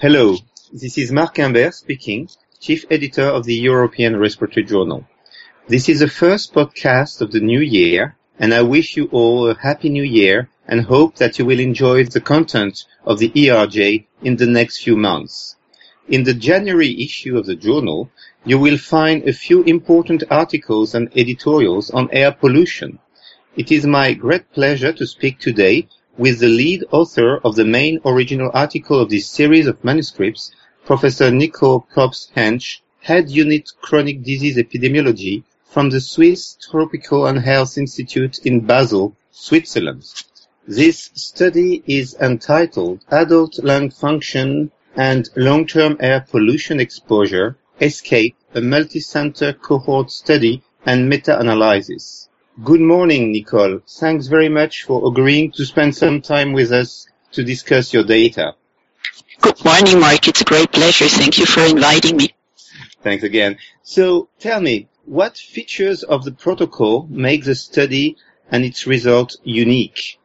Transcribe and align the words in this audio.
Hello, 0.00 0.34
this 0.72 0.96
is 0.96 1.12
Marc 1.12 1.36
Humbert 1.36 1.74
speaking, 1.74 2.26
Chief 2.58 2.86
Editor 2.90 3.26
of 3.26 3.44
the 3.44 3.54
European 3.54 4.16
Respiratory 4.16 4.64
Journal. 4.64 5.04
This 5.68 5.90
is 5.90 6.00
the 6.00 6.08
first 6.08 6.54
podcast 6.54 7.20
of 7.20 7.32
the 7.32 7.40
new 7.40 7.60
year, 7.60 8.16
and 8.38 8.54
I 8.54 8.62
wish 8.62 8.96
you 8.96 9.10
all 9.12 9.50
a 9.50 9.58
happy 9.58 9.90
new 9.90 10.02
year 10.02 10.48
and 10.66 10.80
hope 10.80 11.16
that 11.16 11.38
you 11.38 11.44
will 11.44 11.60
enjoy 11.60 12.04
the 12.04 12.22
content 12.22 12.86
of 13.04 13.18
the 13.18 13.28
ERJ 13.28 14.06
in 14.22 14.36
the 14.36 14.46
next 14.46 14.82
few 14.82 14.96
months. 14.96 15.56
In 16.08 16.24
the 16.24 16.32
January 16.32 17.04
issue 17.04 17.36
of 17.36 17.44
the 17.44 17.54
journal, 17.54 18.10
you 18.46 18.58
will 18.58 18.78
find 18.78 19.28
a 19.28 19.34
few 19.34 19.64
important 19.64 20.22
articles 20.30 20.94
and 20.94 21.10
editorials 21.14 21.90
on 21.90 22.08
air 22.10 22.32
pollution. 22.32 23.00
It 23.54 23.70
is 23.70 23.84
my 23.84 24.14
great 24.14 24.50
pleasure 24.50 24.94
to 24.94 25.06
speak 25.06 25.40
today 25.40 25.88
with 26.18 26.40
the 26.40 26.48
lead 26.48 26.84
author 26.90 27.38
of 27.38 27.54
the 27.56 27.64
main 27.64 28.00
original 28.04 28.50
article 28.52 28.98
of 28.98 29.10
this 29.10 29.26
series 29.26 29.66
of 29.66 29.82
manuscripts, 29.84 30.52
Professor 30.84 31.30
Nicole 31.30 31.86
Probst-Hensch, 31.94 32.80
Head 33.00 33.30
Unit 33.30 33.70
Chronic 33.80 34.22
Disease 34.22 34.56
Epidemiology 34.56 35.44
from 35.64 35.90
the 35.90 36.00
Swiss 36.00 36.56
Tropical 36.70 37.26
and 37.26 37.38
Health 37.38 37.78
Institute 37.78 38.38
in 38.44 38.60
Basel, 38.60 39.14
Switzerland. 39.30 40.04
This 40.66 41.10
study 41.14 41.82
is 41.86 42.14
entitled 42.20 43.04
Adult 43.10 43.58
Lung 43.62 43.90
Function 43.90 44.70
and 44.96 45.28
Long-Term 45.36 45.96
Air 46.00 46.26
Pollution 46.28 46.80
Exposure, 46.80 47.56
ESCAPE, 47.80 48.34
a 48.54 48.60
multi-center 48.60 49.52
cohort 49.52 50.10
study 50.10 50.62
and 50.84 51.08
meta-analysis. 51.08 52.28
Good 52.58 52.80
morning, 52.80 53.32
Nicole. 53.32 53.80
Thanks 53.88 54.26
very 54.26 54.48
much 54.48 54.82
for 54.82 55.08
agreeing 55.08 55.52
to 55.52 55.64
spend 55.64 55.96
some 55.96 56.20
time 56.20 56.52
with 56.52 56.72
us 56.72 57.06
to 57.32 57.44
discuss 57.44 57.94
your 57.94 58.02
data. 58.02 58.54
Good 59.40 59.64
morning, 59.64 60.00
Marc. 60.00 60.28
It's 60.28 60.42
a 60.42 60.44
great 60.44 60.70
pleasure. 60.70 61.06
Thank 61.06 61.38
you 61.38 61.46
for 61.46 61.62
inviting 61.62 62.16
me. 62.16 62.34
Thanks 63.02 63.22
again. 63.22 63.56
So 63.82 64.28
tell 64.40 64.60
me, 64.60 64.88
what 65.06 65.38
features 65.38 66.02
of 66.02 66.24
the 66.24 66.32
protocol 66.32 67.06
make 67.08 67.44
the 67.44 67.54
study 67.54 68.16
and 68.50 68.64
its 68.64 68.86
result 68.86 69.36
unique? 69.42 70.18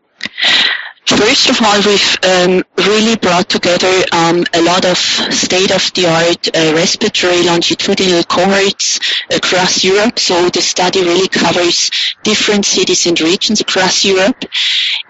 First 1.07 1.49
of 1.51 1.61
all, 1.61 1.77
we've 1.85 2.17
um, 2.23 2.63
really 2.77 3.15
brought 3.15 3.47
together 3.47 4.03
um, 4.11 4.43
a 4.53 4.61
lot 4.61 4.85
of 4.85 4.97
state-of-the-art 4.97 6.47
uh, 6.47 6.73
respiratory 6.75 7.43
longitudinal 7.43 8.23
cohorts 8.23 8.99
across 9.31 9.83
Europe. 9.83 10.17
So 10.17 10.49
the 10.49 10.61
study 10.61 11.01
really 11.01 11.27
covers 11.27 11.91
different 12.23 12.65
cities 12.65 13.05
and 13.05 13.19
regions 13.21 13.61
across 13.61 14.03
Europe. 14.03 14.45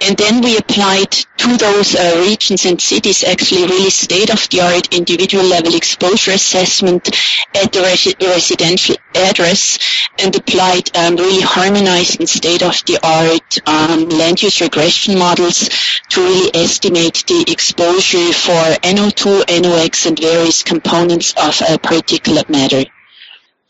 And 0.02 0.18
then 0.18 0.42
we 0.42 0.58
applied 0.58 1.12
to 1.12 1.58
those 1.58 1.96
uh, 1.96 2.24
regions 2.28 2.66
and 2.66 2.82
cities 2.82 3.24
actually 3.24 3.66
really 3.66 3.90
state-of-the-art 3.90 4.94
individual 4.94 5.44
level 5.44 5.76
exposure 5.76 6.32
assessment 6.32 7.08
at 7.56 7.72
the 7.72 7.82
res- 7.82 8.16
residential 8.22 8.96
address 9.16 9.78
and 10.20 10.36
applied 10.36 10.96
um, 10.98 11.16
really 11.16 11.42
harmonized 11.42 12.20
and 12.20 12.30
state-of-the-art 12.30 13.68
um, 13.68 14.10
land 14.10 14.42
use 14.42 14.62
regression 14.62 15.18
models 15.18 15.70
to 16.10 16.22
really 16.22 16.52
estimate 16.54 17.24
the 17.28 17.46
exposure 17.48 18.34
for 18.34 18.62
NO2, 18.84 19.62
NOx, 19.62 20.06
and 20.06 20.20
various 20.20 20.64
components 20.64 21.34
of 21.34 21.62
a 21.62 21.78
particulate 21.78 22.50
matter. 22.50 22.86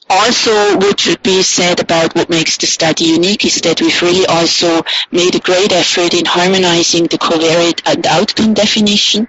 Also, 0.07 0.77
what 0.77 0.99
should 0.99 1.23
be 1.23 1.41
said 1.41 1.79
about 1.79 2.13
what 2.15 2.29
makes 2.29 2.57
the 2.57 2.67
study 2.67 3.05
unique 3.05 3.43
is 3.43 3.61
that 3.61 3.81
we've 3.81 4.01
really 4.03 4.25
also 4.27 4.83
made 5.11 5.33
a 5.33 5.39
great 5.39 5.71
effort 5.71 6.13
in 6.13 6.25
harmonizing 6.25 7.05
the 7.05 7.17
covariate 7.17 7.81
and 7.87 8.05
outcome 8.05 8.53
definition. 8.53 9.27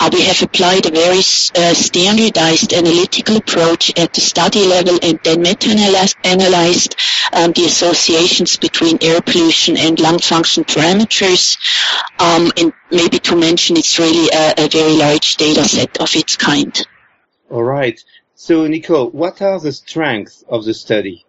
Uh, 0.00 0.10
we 0.12 0.22
have 0.22 0.42
applied 0.42 0.84
a 0.84 0.90
very 0.90 1.18
uh, 1.18 1.74
standardized 1.74 2.72
analytical 2.72 3.36
approach 3.36 3.96
at 3.96 4.12
the 4.12 4.20
study 4.20 4.66
level 4.66 4.98
and 5.00 5.20
then 5.22 5.42
meta-analyzed 5.42 6.96
um, 7.32 7.52
the 7.52 7.66
associations 7.66 8.56
between 8.56 8.98
air 9.02 9.20
pollution 9.20 9.76
and 9.76 10.00
lung 10.00 10.18
function 10.18 10.64
parameters. 10.64 11.56
Um, 12.18 12.50
and 12.56 12.72
maybe 12.90 13.20
to 13.20 13.36
mention, 13.36 13.76
it's 13.76 13.96
really 14.00 14.28
a, 14.32 14.64
a 14.64 14.68
very 14.68 14.96
large 14.96 15.36
data 15.36 15.62
set 15.62 16.00
of 16.00 16.16
its 16.16 16.36
kind. 16.36 16.76
All 17.48 17.62
right. 17.62 18.02
So, 18.42 18.66
Nicole, 18.66 19.10
what 19.10 19.42
are 19.42 19.60
the 19.60 19.70
strengths 19.70 20.44
of 20.48 20.64
the 20.64 20.72
study? 20.72 21.26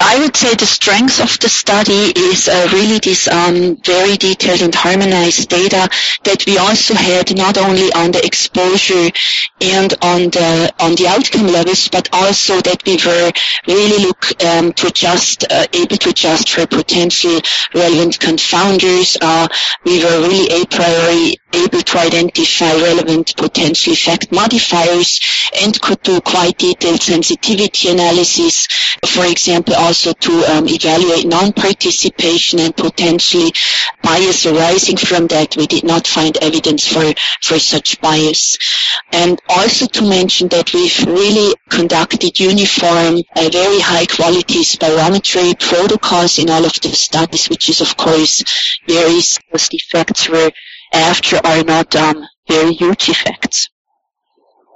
I 0.00 0.18
would 0.18 0.34
say 0.34 0.54
the 0.54 0.64
strength 0.64 1.20
of 1.20 1.38
the 1.40 1.50
study 1.50 2.10
is 2.16 2.48
uh, 2.48 2.70
really 2.72 2.98
this 3.00 3.28
um, 3.28 3.76
very 3.84 4.16
detailed 4.16 4.62
and 4.62 4.74
harmonized 4.74 5.50
data 5.50 5.90
that 6.24 6.46
we 6.46 6.56
also 6.56 6.94
had 6.94 7.36
not 7.36 7.58
only 7.58 7.92
on 7.92 8.12
the 8.12 8.24
exposure 8.24 9.10
and 9.60 9.92
on 10.00 10.30
the 10.30 10.72
on 10.80 10.94
the 10.94 11.06
outcome 11.06 11.48
levels, 11.48 11.88
but 11.88 12.08
also 12.14 12.62
that 12.62 12.82
we 12.86 12.96
were 13.04 13.30
really 13.68 14.06
look 14.06 14.42
um, 14.42 14.72
to 14.72 14.86
adjust, 14.86 15.44
uh, 15.50 15.66
able 15.74 15.98
to 15.98 16.08
adjust 16.08 16.48
for 16.48 16.66
potential 16.66 17.38
relevant 17.74 18.18
confounders. 18.18 19.18
Uh, 19.20 19.48
we 19.84 20.02
were 20.02 20.20
really 20.26 20.62
a 20.62 20.64
priori 20.64 21.36
able 21.66 21.82
to 21.82 21.98
identify 21.98 22.72
relevant 22.74 23.36
potential 23.36 23.92
effect 23.92 24.32
modifiers 24.32 25.20
and 25.62 25.80
could 25.80 26.00
do 26.02 26.20
quite 26.20 26.58
detailed 26.58 27.02
sensitivity 27.02 27.90
analysis. 27.90 28.66
For 29.04 29.24
example, 29.26 29.74
also 29.74 30.12
to 30.12 30.32
um, 30.52 30.68
evaluate 30.68 31.26
non-participation 31.26 32.60
and 32.60 32.76
potentially 32.76 33.52
bias 34.02 34.46
arising 34.46 34.96
from 34.96 35.26
that. 35.28 35.56
We 35.56 35.66
did 35.66 35.84
not 35.84 36.06
find 36.06 36.36
evidence 36.38 36.86
for, 36.86 37.12
for 37.42 37.58
such 37.58 38.00
bias. 38.00 38.58
And 39.12 39.40
also 39.48 39.86
to 39.86 40.02
mention 40.08 40.48
that 40.48 40.72
we've 40.72 41.06
really 41.06 41.54
conducted 41.68 42.38
uniform, 42.38 43.22
uh, 43.34 43.48
very 43.52 43.80
high 43.80 44.06
quality 44.06 44.60
spirometry 44.62 45.58
protocols 45.58 46.38
in 46.38 46.50
all 46.50 46.64
of 46.64 46.80
the 46.80 46.88
studies, 46.88 47.48
which 47.48 47.68
is 47.68 47.80
of 47.80 47.96
course 47.96 48.44
varies 48.86 49.38
because 49.38 49.68
effects 49.72 50.28
were 50.28 50.50
after 50.96 51.36
are 51.44 51.62
not 51.62 51.94
um, 51.94 52.26
very 52.48 52.72
huge 52.72 53.08
effects. 53.08 53.68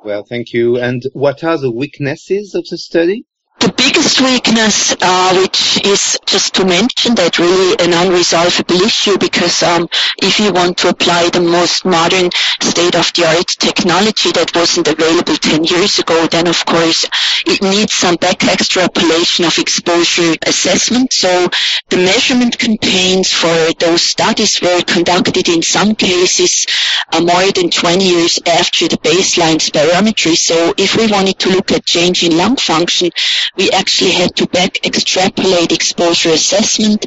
Well, 0.05 0.25
thank 0.25 0.53
you. 0.53 0.79
And 0.79 1.03
what 1.13 1.45
are 1.45 1.59
the 1.59 1.71
weaknesses 1.71 2.55
of 2.55 2.67
the 2.71 2.79
study? 2.79 3.27
The 3.60 3.75
biggest 3.76 4.22
weakness, 4.22 4.97
uh, 5.03 5.38
which 5.38 5.84
is 5.84 6.19
just 6.25 6.54
to 6.54 6.65
mention 6.65 7.15
that 7.16 7.38
really 7.38 7.72
an 7.78 7.93
unresolvable 7.93 8.81
issue 8.81 9.19
because 9.19 9.62
um, 9.62 9.87
if 10.22 10.41
you 10.41 10.50
want 10.50 10.78
to 10.78 10.88
apply 10.88 11.28
the 11.28 11.43
most 11.43 11.84
modern 11.84 12.31
state-of-the-art 12.62 13.48
technology 13.59 14.32
that 14.32 14.54
wasn't 14.54 14.88
available 14.88 15.37
10 15.37 15.65
years 15.65 15.98
ago, 15.98 16.26
then 16.28 16.47
of 16.47 16.65
course 16.65 17.04
it 17.47 17.60
needs 17.62 17.93
some 17.93 18.16
back 18.16 18.43
extrapolation 18.44 19.44
of 19.44 19.59
exposure 19.59 20.34
assessment. 20.47 21.12
So 21.12 21.48
the 21.91 21.98
measurement 21.98 22.59
campaigns 22.59 23.31
for 23.31 23.72
those 23.78 24.03
studies 24.03 24.60
were 24.62 24.81
conducted 24.87 25.48
in 25.48 25.60
some 25.60 25.94
cases 25.94 26.66
uh, 27.12 27.21
more 27.21 27.53
than 27.53 27.71
20 27.71 28.04
years 28.04 28.38
after 28.47 28.88
the 28.88 28.97
baseline 28.98 29.60
spirometry. 29.60 30.37
So 30.37 30.72
if 30.78 30.97
we 30.97 31.06
wanted 31.09 31.38
to 31.41 31.50
look 31.50 31.72
at 31.72 31.84
change 31.84 32.25
in 32.25 32.38
lung 32.38 32.56
function, 32.56 33.10
we 33.56 33.71
actually 33.71 34.12
had 34.12 34.34
to 34.37 34.47
back 34.49 34.84
extrapolate 34.87 35.72
exposure 35.72 36.31
assessment 36.31 37.06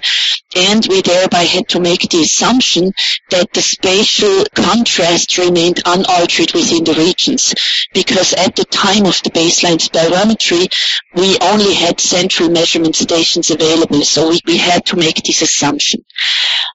and 0.55 0.85
we 0.87 1.01
thereby 1.01 1.43
had 1.43 1.67
to 1.67 1.79
make 1.79 2.09
the 2.09 2.21
assumption 2.21 2.91
that 3.29 3.51
the 3.53 3.61
spatial 3.61 4.43
contrast 4.55 5.37
remained 5.37 5.81
unaltered 5.85 6.53
within 6.53 6.83
the 6.83 6.93
regions 6.93 7.53
because 7.93 8.33
at 8.33 8.55
the 8.55 8.65
time 8.65 9.05
of 9.05 9.21
the 9.23 9.31
baseline 9.31 9.79
spirometry 9.79 10.67
we 11.15 11.37
only 11.39 11.73
had 11.73 11.99
central 11.99 12.49
measurement 12.49 12.95
stations 12.95 13.49
available 13.51 14.01
so 14.01 14.29
we, 14.29 14.39
we 14.45 14.57
had 14.57 14.85
to 14.85 14.95
make 14.95 15.23
this 15.23 15.41
assumption. 15.41 16.03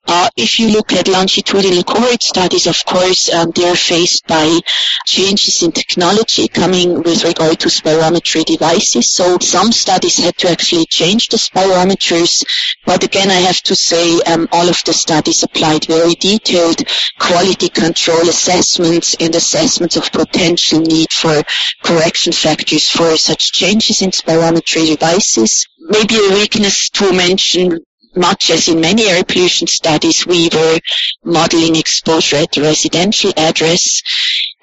Uh, 0.07 0.29
if 0.37 0.59
you 0.59 0.69
look 0.71 0.93
at 0.93 1.07
longitudinal 1.09 1.83
cohort 1.83 2.23
studies, 2.23 2.67
of 2.67 2.83
course, 2.87 3.33
um, 3.33 3.51
they 3.55 3.69
are 3.69 3.77
faced 3.77 4.27
by 4.27 4.59
changes 5.05 5.63
in 5.63 5.71
technology 5.73 6.49
coming 6.49 7.03
with 7.03 7.25
regard 7.25 7.61
to 7.61 7.69
spirometry 7.69 8.45
devices. 8.45 9.13
So 9.13 9.39
some 9.59 9.73
studies 9.73 10.19
had 10.19 10.37
to 10.37 10.49
actually 10.49 10.87
change 10.87 11.27
the 11.29 11.37
spirometers, 11.37 12.45
but 12.87 13.03
again, 13.03 13.29
I 13.29 13.41
have 13.49 13.61
to 13.63 13.75
say 13.75 14.21
um, 14.21 14.47
all 14.53 14.69
of 14.69 14.81
the 14.87 14.93
studies 14.93 15.43
applied 15.43 15.85
very 15.87 16.15
detailed 16.15 16.81
quality 17.19 17.69
control 17.69 18.29
assessments 18.29 19.17
and 19.19 19.35
assessments 19.35 19.97
of 19.97 20.13
potential 20.13 20.79
need 20.79 21.11
for 21.13 21.43
correction 21.83 22.33
factors 22.33 22.89
for 22.89 23.17
such 23.17 23.51
changes 23.51 24.01
in 24.01 24.11
spirometry 24.11 24.97
devices. 24.97 25.67
Maybe 25.81 26.15
a 26.15 26.35
weakness 26.35 26.89
to 26.91 27.13
mention 27.13 27.81
much 28.15 28.51
as 28.51 28.69
in 28.69 28.81
many 28.81 29.07
air 29.07 29.25
pollution 29.25 29.67
studies, 29.67 30.25
we 30.25 30.51
were 30.53 30.79
modeling 31.25 31.75
exposure 31.75 32.37
at 32.37 32.53
the 32.53 32.63
residential 32.63 33.33
address. 33.37 34.03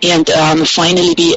And 0.02 0.30
um, 0.30 0.64
finally, 0.64 1.14
we 1.18 1.36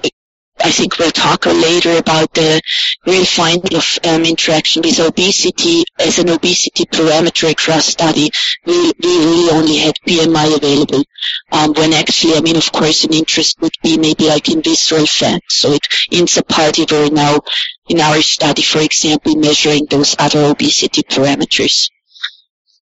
I 0.61 0.71
think 0.71 0.99
we'll 0.99 1.11
talk 1.11 1.47
later 1.47 1.97
about 1.97 2.33
the 2.35 2.61
real 3.07 3.25
finding 3.25 3.77
of 3.77 3.99
um, 4.05 4.25
interaction 4.25 4.83
with 4.83 5.01
obesity 5.01 5.85
as 5.99 6.19
an 6.19 6.29
obesity 6.31 6.85
parameter 6.85 7.51
across 7.51 7.87
study. 7.87 8.31
We, 8.67 8.93
we 9.01 9.19
really 9.19 9.51
only 9.51 9.77
had 9.79 9.95
BMI 10.07 10.57
available. 10.57 11.05
Um, 11.53 11.73
when 11.75 11.93
actually, 11.93 12.35
I 12.35 12.41
mean, 12.41 12.57
of 12.57 12.71
course, 12.73 13.05
an 13.05 13.13
interest 13.15 13.61
would 13.61 13.75
be 13.83 13.99
maybe 13.99 14.27
like 14.27 14.49
in 14.51 14.63
visceral 14.63 15.07
fat. 15.07 15.43
So 15.49 15.73
it, 15.73 15.87
in 16.11 16.27
Sapaldia, 16.27 16.91
we're 16.91 17.11
now 17.11 17.41
in 17.89 18.01
our 18.01 18.21
study, 18.23 18.63
for 18.63 18.81
example, 18.81 19.37
measuring 19.37 19.87
those 19.89 20.17
other 20.19 20.45
obesity 20.45 21.03
parameters. 21.03 21.91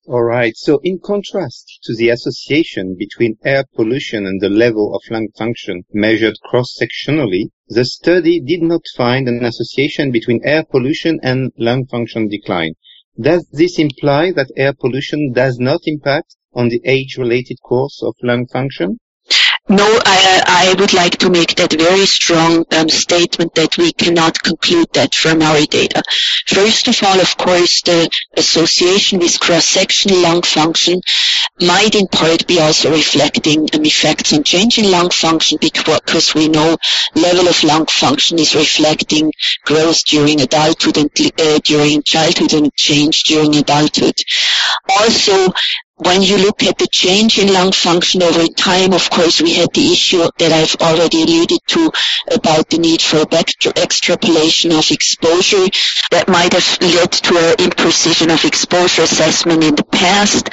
All 0.08 0.22
right. 0.22 0.56
So 0.56 0.78
in 0.84 1.00
contrast 1.00 1.80
to 1.82 1.96
the 1.96 2.10
association 2.10 2.94
between 2.96 3.38
air 3.44 3.64
pollution 3.74 4.24
and 4.24 4.40
the 4.40 4.48
level 4.48 4.94
of 4.94 5.02
lung 5.10 5.26
function 5.36 5.82
measured 5.92 6.38
cross-sectionally, 6.44 7.50
the 7.66 7.84
study 7.84 8.40
did 8.40 8.62
not 8.62 8.82
find 8.96 9.26
an 9.26 9.44
association 9.44 10.12
between 10.12 10.44
air 10.44 10.62
pollution 10.62 11.18
and 11.24 11.50
lung 11.58 11.86
function 11.86 12.28
decline. 12.28 12.74
Does 13.20 13.48
this 13.50 13.80
imply 13.80 14.30
that 14.30 14.52
air 14.56 14.74
pollution 14.74 15.32
does 15.32 15.58
not 15.58 15.80
impact 15.86 16.36
on 16.54 16.68
the 16.68 16.82
age-related 16.84 17.56
course 17.64 18.00
of 18.00 18.14
lung 18.22 18.46
function? 18.46 19.00
No, 19.68 19.84
I, 19.84 20.42
I 20.46 20.80
would 20.80 20.92
like 20.92 21.18
to 21.18 21.30
make 21.30 21.56
that 21.56 21.72
very 21.72 22.06
strong 22.06 22.64
um, 22.70 22.88
statement 22.88 23.52
that 23.56 23.76
we 23.76 23.92
cannot 23.92 24.40
conclude 24.40 24.86
that 24.94 25.12
from 25.12 25.42
our 25.42 25.60
data. 25.66 26.04
First 26.46 26.86
of 26.86 27.02
all, 27.02 27.20
of 27.20 27.36
course, 27.36 27.82
the 27.82 28.08
association 28.36 29.18
with 29.18 29.40
cross-sectional 29.40 30.20
lung 30.20 30.42
function 30.42 31.00
might 31.60 31.96
in 31.96 32.06
part 32.06 32.46
be 32.46 32.60
also 32.60 32.92
reflecting 32.92 33.68
um, 33.74 33.84
effects 33.84 34.32
on 34.32 34.44
change 34.44 34.78
in 34.78 34.88
lung 34.88 35.10
function 35.10 35.58
because 35.60 36.32
we 36.32 36.46
know 36.48 36.76
level 37.16 37.48
of 37.48 37.64
lung 37.64 37.86
function 37.86 38.38
is 38.38 38.54
reflecting 38.54 39.32
growth 39.64 40.04
during 40.04 40.40
adulthood 40.42 40.96
and 40.96 41.10
uh, 41.40 41.58
during 41.64 42.04
childhood 42.04 42.52
and 42.52 42.72
change 42.76 43.24
during 43.24 43.56
adulthood. 43.56 44.14
Also, 45.00 45.52
when 45.98 46.22
you 46.22 46.36
look 46.36 46.62
at 46.62 46.76
the 46.76 46.86
change 46.88 47.38
in 47.38 47.52
lung 47.52 47.72
function 47.72 48.22
over 48.22 48.46
time, 48.48 48.92
of 48.92 49.08
course, 49.08 49.40
we 49.40 49.54
had 49.54 49.72
the 49.72 49.92
issue 49.92 50.18
that 50.38 50.52
I've 50.52 50.76
already 50.80 51.22
alluded 51.22 51.60
to 51.68 51.90
about 52.34 52.68
the 52.68 52.78
need 52.78 53.00
for 53.00 53.24
extrapolation 53.24 54.72
of 54.72 54.90
exposure 54.90 55.64
that 56.10 56.28
might 56.28 56.52
have 56.52 56.78
led 56.82 57.12
to 57.12 57.38
an 57.38 57.56
imprecision 57.64 58.32
of 58.32 58.44
exposure 58.44 59.02
assessment 59.02 59.64
in 59.64 59.74
the 59.74 59.84
past. 59.84 60.52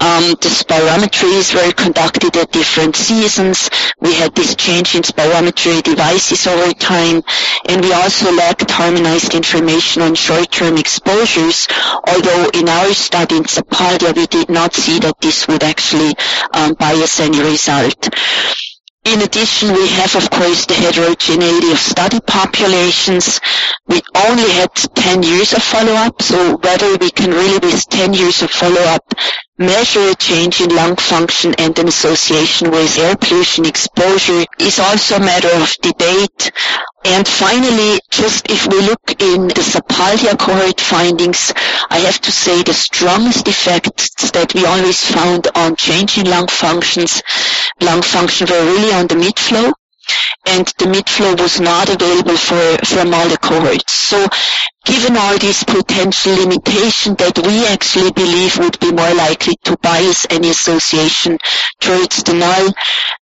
Um, 0.00 0.36
the 0.42 0.52
spirometries 0.52 1.54
were 1.54 1.72
conducted 1.72 2.36
at 2.36 2.52
different 2.52 2.94
seasons. 2.94 3.70
We 4.00 4.12
had 4.14 4.34
this 4.34 4.56
change 4.56 4.94
in 4.94 5.02
spirometry 5.02 5.82
devices 5.82 6.46
over 6.46 6.72
time, 6.74 7.22
and 7.66 7.80
we 7.80 7.92
also 7.94 8.30
lacked 8.32 8.70
harmonized 8.70 9.34
information 9.34 10.02
on 10.02 10.16
short-term 10.16 10.76
exposures, 10.76 11.66
although 12.06 12.50
in 12.52 12.68
our 12.68 12.92
study 12.92 13.38
in 13.38 13.44
Sapaldia, 13.44 14.14
we 14.14 14.26
did 14.26 14.50
not 14.50 14.81
see 14.82 14.98
that 14.98 15.20
this 15.20 15.46
would 15.46 15.62
actually 15.62 16.12
um, 16.54 16.74
bias 16.74 17.20
any 17.20 17.40
result. 17.40 18.08
In 19.04 19.20
addition, 19.20 19.72
we 19.74 19.88
have, 19.98 20.14
of 20.14 20.30
course, 20.30 20.66
the 20.66 20.74
heterogeneity 20.74 21.70
of 21.72 21.78
study 21.78 22.20
populations. 22.20 23.40
We 23.88 24.00
only 24.26 24.48
had 24.50 24.72
10 24.74 25.22
years 25.24 25.52
of 25.52 25.62
follow-up, 25.62 26.22
so 26.22 26.56
whether 26.58 26.96
we 26.98 27.10
can 27.10 27.30
really, 27.30 27.58
with 27.58 27.88
10 27.88 28.14
years 28.14 28.42
of 28.42 28.50
follow-up, 28.50 29.02
measure 29.62 30.10
a 30.10 30.14
change 30.14 30.60
in 30.60 30.74
lung 30.74 30.96
function 30.96 31.54
and 31.58 31.78
an 31.78 31.88
association 31.88 32.70
with 32.70 32.98
air 32.98 33.16
pollution 33.16 33.64
exposure 33.64 34.44
is 34.58 34.78
also 34.78 35.16
a 35.16 35.20
matter 35.20 35.50
of 35.54 35.74
debate. 35.80 36.50
And 37.04 37.26
finally, 37.26 38.00
just 38.10 38.50
if 38.50 38.66
we 38.66 38.80
look 38.80 39.22
in 39.22 39.48
the 39.48 39.62
Sapaldia 39.72 40.38
cohort 40.38 40.80
findings, 40.80 41.52
I 41.90 41.98
have 41.98 42.20
to 42.22 42.32
say 42.32 42.62
the 42.62 42.74
strongest 42.74 43.48
effects 43.48 44.30
that 44.32 44.54
we 44.54 44.66
always 44.66 45.04
found 45.04 45.48
on 45.54 45.76
change 45.76 46.18
in 46.18 46.26
lung 46.26 46.48
functions, 46.48 47.22
lung 47.80 48.02
function 48.02 48.48
were 48.50 48.64
really 48.64 48.92
on 48.92 49.06
the 49.06 49.16
mid-flow 49.16 49.72
and 50.46 50.66
the 50.78 50.86
mid-flow 50.86 51.34
was 51.34 51.60
not 51.60 51.88
available 51.88 52.36
for, 52.36 52.78
from 52.84 53.14
all 53.14 53.28
the 53.28 53.38
cohorts. 53.38 53.94
So 53.94 54.26
given 54.84 55.16
all 55.16 55.38
these 55.38 55.62
potential 55.64 56.34
limitations 56.34 57.16
that 57.16 57.38
we 57.38 57.66
actually 57.66 58.12
believe 58.12 58.58
would 58.58 58.78
be 58.80 58.92
more 58.92 59.14
likely 59.14 59.54
to 59.64 59.76
bias 59.78 60.26
any 60.30 60.50
association 60.50 61.38
towards 61.80 62.26
null, 62.32 62.72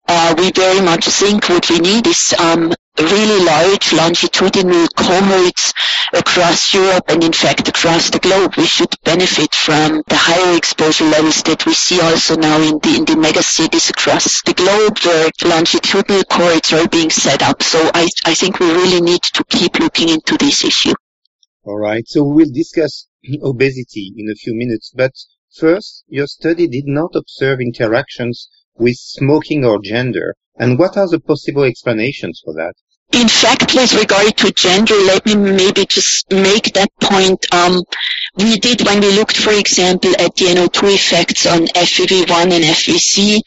uh, 0.06 0.34
we 0.38 0.52
very 0.52 0.80
much 0.80 1.04
think 1.06 1.48
what 1.48 1.68
we 1.68 1.78
need 1.80 2.06
is 2.06 2.34
um, 2.38 2.72
really 3.02 3.44
large 3.44 3.92
longitudinal 3.92 4.88
cohorts 4.96 5.72
across 6.12 6.74
Europe 6.74 7.04
and 7.08 7.22
in 7.22 7.32
fact 7.32 7.68
across 7.68 8.10
the 8.10 8.18
globe. 8.18 8.54
We 8.56 8.66
should 8.66 8.94
benefit 9.04 9.54
from 9.54 10.02
the 10.08 10.16
higher 10.16 10.56
exposure 10.56 11.04
levels 11.04 11.42
that 11.44 11.66
we 11.66 11.74
see 11.74 12.00
also 12.00 12.36
now 12.36 12.60
in 12.60 12.78
the 12.78 12.96
in 12.98 13.04
the 13.04 13.14
megacities 13.14 13.90
across 13.90 14.42
the 14.42 14.54
globe 14.54 14.98
where 15.04 15.30
longitudinal 15.44 16.24
cohorts 16.24 16.72
are 16.72 16.88
being 16.88 17.10
set 17.10 17.42
up. 17.42 17.62
So 17.62 17.78
I, 17.94 18.08
I 18.24 18.34
think 18.34 18.58
we 18.58 18.70
really 18.72 19.00
need 19.00 19.22
to 19.34 19.44
keep 19.44 19.78
looking 19.78 20.08
into 20.08 20.36
this 20.36 20.64
issue. 20.64 20.94
All 21.64 21.78
right. 21.78 22.06
So 22.06 22.24
we 22.24 22.44
will 22.44 22.52
discuss 22.52 23.08
obesity 23.42 24.14
in 24.16 24.30
a 24.30 24.34
few 24.34 24.54
minutes, 24.54 24.92
but 24.94 25.12
first, 25.54 26.04
your 26.08 26.26
study 26.26 26.66
did 26.66 26.86
not 26.86 27.14
observe 27.14 27.60
interactions 27.60 28.48
with 28.76 28.96
smoking 28.96 29.64
or 29.64 29.78
gender. 29.82 30.34
And 30.56 30.78
what 30.78 30.96
are 30.96 31.08
the 31.08 31.20
possible 31.20 31.64
explanations 31.64 32.40
for 32.44 32.54
that? 32.54 32.74
In 33.12 33.26
fact, 33.26 33.74
with 33.74 33.94
regard 33.94 34.36
to 34.36 34.52
gender, 34.52 34.94
let 34.94 35.24
me 35.24 35.34
maybe 35.34 35.86
just 35.86 36.30
make 36.30 36.74
that 36.74 36.90
point. 37.00 37.46
Um, 37.54 37.82
we 38.36 38.58
did, 38.58 38.84
when 38.84 39.00
we 39.00 39.10
looked, 39.12 39.36
for 39.36 39.52
example, 39.52 40.10
at 40.18 40.36
the 40.36 40.44
NO2 40.44 40.94
effects 40.94 41.46
on 41.46 41.66
FEV1 41.68 42.52
and 42.52 42.64
FVC, 42.64 43.40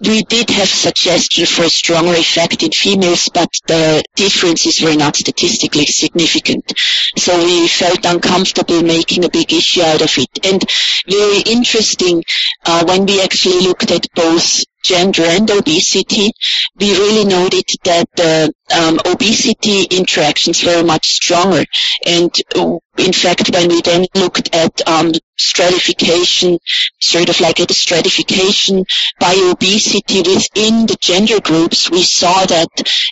we 0.00 0.22
did 0.24 0.50
have 0.50 0.68
suggestion 0.68 1.46
for 1.46 1.62
a 1.62 1.70
stronger 1.70 2.14
effect 2.14 2.64
in 2.64 2.72
females, 2.72 3.30
but 3.32 3.48
the 3.68 4.02
differences 4.16 4.82
were 4.82 4.96
not 4.96 5.14
statistically 5.14 5.86
significant. 5.86 6.72
So 7.16 7.38
we 7.38 7.68
felt 7.68 8.04
uncomfortable 8.04 8.82
making 8.82 9.24
a 9.24 9.30
big 9.30 9.52
issue 9.52 9.82
out 9.82 10.02
of 10.02 10.12
it. 10.18 10.44
And 10.44 10.62
very 11.08 11.40
interesting, 11.40 12.24
uh, 12.66 12.84
when 12.84 13.06
we 13.06 13.22
actually 13.22 13.60
looked 13.60 13.92
at 13.92 14.06
both 14.14 14.64
gender 14.84 15.24
and 15.24 15.50
obesity, 15.50 16.30
we 16.76 16.92
really 16.92 17.24
noted 17.24 17.64
that 17.84 18.08
the 18.16 18.52
um, 18.78 19.00
obesity 19.06 19.84
interactions 19.84 20.62
were 20.62 20.84
much 20.84 21.06
stronger. 21.06 21.64
And 22.06 22.30
uh, 22.54 22.76
in 22.98 23.12
fact, 23.12 23.50
when 23.50 23.68
we 23.68 23.80
then 23.82 24.06
looked 24.14 24.54
at 24.54 24.86
um, 24.88 25.12
stratification, 25.36 26.58
sort 27.00 27.28
of 27.28 27.40
like 27.40 27.56
the 27.56 27.74
stratification 27.74 28.84
by 29.18 29.34
obesity 29.50 30.18
within 30.18 30.86
the 30.86 30.96
gender 31.00 31.40
groups, 31.40 31.90
we 31.90 32.02
saw 32.02 32.44
that 32.46 32.68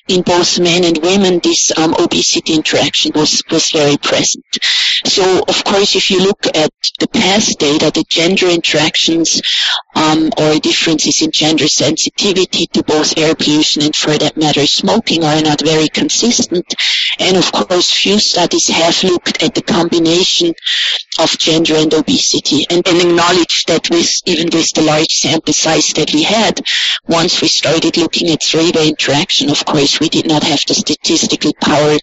in 0.08 0.22
both 0.22 0.58
men 0.60 0.84
and 0.84 0.98
women, 0.98 1.40
this 1.42 1.76
um, 1.76 1.94
obesity 1.98 2.54
interaction 2.54 3.12
was, 3.14 3.42
was 3.50 3.70
very 3.70 3.96
present. 3.96 4.44
So, 5.04 5.40
of 5.48 5.64
course, 5.64 5.96
if 5.96 6.10
you 6.10 6.20
look 6.22 6.46
at 6.46 6.70
the 7.00 7.08
past 7.08 7.58
data, 7.58 7.90
the 7.92 8.04
gender 8.08 8.48
interactions 8.48 9.42
um, 9.94 10.30
or 10.38 10.58
differences 10.58 11.22
in 11.22 11.32
gender 11.32 11.66
sensitivity 11.66 12.66
to 12.68 12.84
both 12.84 13.18
air 13.18 13.34
pollution 13.34 13.82
and, 13.82 13.96
for 13.96 14.16
that 14.16 14.36
matter, 14.36 14.66
smoking 14.66 15.24
are 15.24 15.42
not 15.42 15.60
very 15.60 15.88
consistent. 15.88 16.72
And, 17.18 17.36
of 17.36 17.50
course, 17.50 17.90
few 17.90 18.18
studies 18.18 18.68
have 18.68 19.02
looked 19.02 19.42
at 19.42 19.54
the 19.54 19.62
combination 19.72 20.54
of 21.18 21.38
gender 21.38 21.74
and 21.74 21.92
obesity. 21.94 22.66
And, 22.70 22.86
and 22.86 22.98
acknowledge 22.98 23.64
that 23.66 23.90
with 23.90 24.10
even 24.26 24.46
with 24.52 24.72
the 24.74 24.82
large 24.82 25.12
sample 25.12 25.52
size 25.52 25.92
that 25.94 26.12
we 26.12 26.22
had, 26.22 26.60
once 27.08 27.40
we 27.40 27.48
started 27.48 27.96
looking 27.96 28.30
at 28.30 28.42
three-way 28.42 28.88
interaction, 28.88 29.50
of 29.50 29.64
course, 29.64 30.00
we 30.00 30.08
did 30.08 30.26
not 30.26 30.42
have 30.42 30.60
the 30.66 30.74
statistical 30.74 31.52
power 31.60 31.96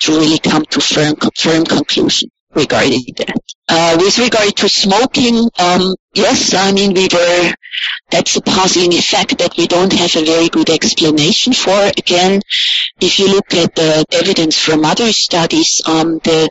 to 0.00 0.12
really 0.12 0.38
come 0.38 0.64
to 0.66 0.80
firm, 0.80 1.14
firm 1.36 1.64
conclusion 1.64 2.30
regarding 2.54 3.02
that. 3.16 3.36
Uh, 3.68 3.96
with 3.98 4.18
regard 4.18 4.54
to 4.56 4.68
smoking, 4.68 5.48
um, 5.58 5.94
yes, 6.14 6.52
I 6.54 6.72
mean, 6.72 6.92
we 6.92 7.08
were, 7.12 7.54
that's 8.10 8.36
a 8.36 8.42
puzzling 8.42 8.92
effect 8.92 9.38
that 9.38 9.56
we 9.56 9.66
don't 9.66 9.92
have 9.92 10.14
a 10.16 10.24
very 10.24 10.48
good 10.48 10.68
explanation 10.68 11.52
for. 11.52 11.70
Again, 11.96 12.42
if 13.00 13.18
you 13.18 13.28
look 13.28 13.54
at 13.54 13.74
the 13.74 14.04
evidence 14.12 14.58
from 14.58 14.84
other 14.84 15.10
studies, 15.12 15.80
um, 15.86 16.18
the 16.24 16.50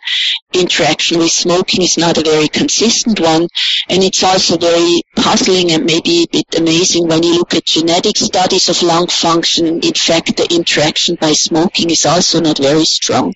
interaction 0.53 1.20
with 1.20 1.31
smoking 1.31 1.84
is 1.84 1.98
not 1.98 2.17
a 2.17 2.24
very 2.24 2.48
consistent 2.48 3.20
one. 3.20 3.48
And 3.89 4.03
it's 4.03 4.24
also 4.24 4.58
very 4.58 5.03
puzzling 5.21 5.71
and 5.71 5.85
maybe 5.85 6.23
a 6.23 6.27
bit 6.31 6.57
amazing 6.57 7.07
when 7.07 7.23
you 7.23 7.35
look 7.35 7.53
at 7.53 7.65
genetic 7.65 8.17
studies 8.17 8.69
of 8.69 8.81
lung 8.81 9.07
function. 9.07 9.67
In 9.67 9.93
fact, 9.93 10.35
the 10.35 10.47
interaction 10.53 11.15
by 11.15 11.33
smoking 11.33 11.89
is 11.91 12.05
also 12.05 12.41
not 12.41 12.57
very 12.57 12.85
strong. 12.85 13.33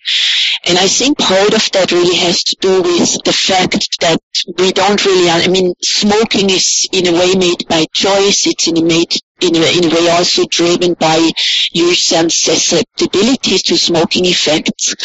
And 0.66 0.78
I 0.78 0.88
think 0.88 1.20
part 1.20 1.54
of 1.54 1.72
that 1.74 1.92
really 1.92 2.16
has 2.16 2.44
to 2.44 2.56
do 2.60 2.82
with 2.82 3.24
the 3.24 3.34
fact 3.34 4.00
that 4.02 4.20
we 4.58 4.72
don't 4.72 5.06
really, 5.06 5.30
I 5.30 5.48
mean, 5.48 5.74
smoking 5.82 6.50
is 6.50 6.90
in 6.92 7.08
a 7.08 7.14
way 7.14 7.36
made 7.36 7.68
by 7.68 7.86
choice. 7.94 8.48
It's 8.48 8.68
in 8.68 8.78
a 8.78 8.84
made 8.84 9.16
in 9.42 9.56
a, 9.56 9.78
in 9.78 9.92
a 9.92 9.96
way 9.96 10.10
also 10.10 10.46
driven 10.46 10.94
by 10.94 11.32
your 11.72 11.94
susceptibility 11.94 13.58
to 13.58 13.78
smoking 13.78 14.26
effects. 14.26 14.96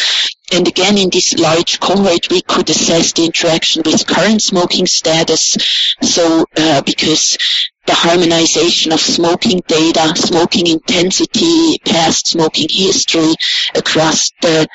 And 0.53 0.67
again, 0.67 0.97
in 0.97 1.09
this 1.09 1.37
large 1.37 1.79
cohort, 1.79 2.29
we 2.29 2.41
could 2.41 2.69
assess 2.69 3.13
the 3.13 3.25
interaction 3.25 3.83
with 3.85 4.07
current 4.07 4.41
smoking 4.41 4.85
status. 4.85 5.57
So, 6.01 6.45
uh, 6.57 6.81
because 6.81 7.37
the 7.85 7.93
harmonization 7.93 8.91
of 8.91 8.99
smoking 8.99 9.61
data, 9.67 10.13
smoking 10.15 10.67
intensity, 10.67 11.79
past 11.85 12.27
smoking 12.27 12.67
history 12.69 13.33
across 13.75 14.29
the 14.41 14.67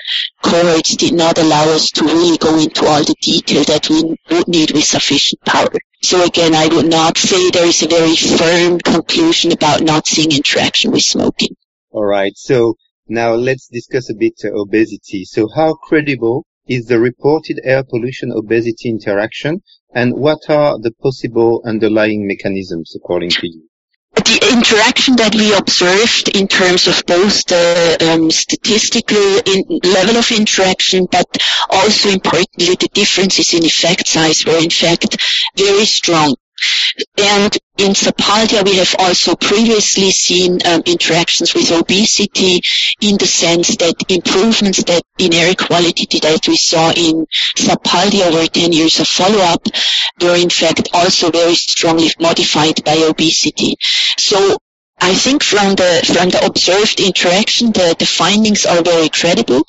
cohorts 0.43 0.97
did 0.97 1.15
not 1.15 1.39
allow 1.39 1.65
us 1.71 1.91
to 1.91 2.05
really 2.05 2.37
go 2.39 2.59
into 2.59 2.85
all 2.87 3.05
the 3.05 3.15
detail 3.21 3.65
that 3.65 3.89
we 3.89 4.17
would 4.31 4.49
need 4.49 4.73
with 4.73 4.85
sufficient 4.85 5.41
power. 5.45 5.69
So 6.03 6.25
again, 6.25 6.55
I 6.55 6.67
would 6.69 6.89
not 6.89 7.17
say 7.17 7.51
there 7.51 7.67
is 7.67 7.83
a 7.83 7.89
very 7.89 8.17
firm 8.17 8.79
conclusion 8.79 9.53
about 9.53 9.83
not 9.83 10.07
seeing 10.07 10.33
interaction 10.33 10.91
with 10.91 11.03
smoking. 11.03 11.57
All 11.91 12.05
right. 12.05 12.33
So 12.37 12.75
now 13.09 13.35
let's 13.35 13.69
discuss 13.69 14.11
a 14.11 14.15
bit 14.15 14.35
uh, 14.45 14.51
obesity. 14.53 15.25
So 15.25 15.49
how 15.55 15.75
credible 15.75 16.45
is 16.69 16.87
the 16.87 16.99
reported 16.99 17.61
air 17.65 17.83
pollution 17.85 18.33
obesity 18.33 18.89
interaction 18.89 19.63
and 19.95 20.13
what 20.15 20.51
are 20.51 20.79
the 20.79 20.93
possible 21.03 21.63
underlying 21.65 22.27
mechanisms 22.27 22.95
according 22.97 23.31
to 23.31 23.47
you? 23.47 23.69
The 24.17 24.49
interaction 24.51 25.17
that 25.17 25.35
we 25.35 25.55
observed 25.55 26.35
in 26.35 26.49
terms 26.49 26.89
of 26.89 27.05
both 27.07 27.45
the 27.47 27.99
um, 28.01 28.31
statistical 28.31 29.21
level 29.85 30.17
of 30.17 30.31
interaction, 30.33 31.07
but 31.11 31.27
also 31.69 32.09
importantly 32.09 32.77
the 32.77 32.89
differences 32.93 33.53
in 33.53 33.65
effect 33.65 34.09
size 34.09 34.45
were 34.47 34.57
in 34.57 34.71
fact 34.71 35.21
very 35.57 35.85
strong. 35.85 36.35
And 37.19 37.57
in 37.79 37.93
Sapaldia, 37.93 38.65
we 38.65 38.77
have 38.77 38.95
also 38.99 39.37
previously 39.37 40.11
seen 40.11 40.59
um, 40.67 40.83
interactions 40.87 41.55
with 41.55 41.71
obesity 41.71 42.63
in 43.01 43.19
the 43.19 43.27
sense 43.27 43.77
that 43.77 44.11
improvements 44.11 44.83
that 44.85 45.03
in 45.19 45.35
air 45.35 45.55
quality 45.55 46.19
that 46.21 46.49
we 46.49 46.57
saw 46.57 46.91
in 46.93 47.27
Sapaldia 47.57 48.27
over 48.33 48.47
10 48.47 48.73
years 48.73 48.99
of 49.01 49.09
follow-up 49.09 49.67
were 50.23 50.37
in 50.37 50.51
fact 50.51 50.89
also 50.95 51.31
very 51.31 51.55
strongly 51.55 52.11
modified 52.19 52.83
by 52.85 52.97
obesity. 52.97 53.77
So 54.17 54.57
I 54.99 55.15
think 55.15 55.43
from 55.43 55.75
the 55.75 56.03
from 56.07 56.31
the 56.31 56.45
observed 56.45 57.01
interaction, 57.01 57.71
the, 57.71 57.95
the 57.99 58.07
findings 58.07 58.65
are 58.65 58.83
very 58.83 59.09
credible. 59.09 59.63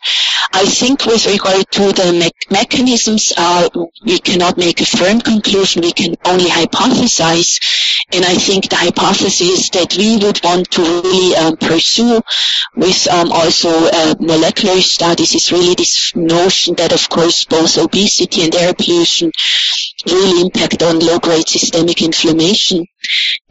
I 0.54 0.66
think 0.66 1.06
with 1.06 1.26
regard 1.28 1.70
to 1.72 1.92
the 1.92 2.14
me- 2.14 2.32
mechanisms, 2.50 3.34
uh, 3.38 3.70
we 4.06 4.20
cannot 4.20 4.58
make 4.58 4.80
a 4.82 4.86
firm 4.86 5.20
conclusion. 5.20 5.82
We 5.82 5.92
can 5.92 6.16
only 6.26 6.50
hypothesize, 6.50 7.60
and 8.14 8.24
I 8.24 8.36
think 8.36 8.70
the 8.70 8.78
hypothesis 8.78 9.70
that 9.72 9.96
we 9.98 10.18
would 10.18 10.42
want 10.44 10.72
to 10.72 10.82
really 10.82 11.36
um, 11.36 11.58
pursue 11.58 12.22
with 12.76 13.08
um, 13.10 13.32
also 13.32 13.70
uh, 13.70 14.16
molecular 14.20 14.80
studies 14.82 15.36
is 15.36 15.52
really 15.52 15.76
this 15.76 16.16
notion 16.16 16.76
that, 16.76 16.94
of 16.94 17.10
course, 17.10 17.44
both 17.46 17.78
obesity 17.78 18.44
and 18.44 18.56
air 18.56 18.74
pollution 18.74 19.32
really 20.06 20.42
impact 20.42 20.82
on 20.84 21.00
low-grade 21.00 21.48
systemic 21.48 22.02
inflammation. 22.02 22.86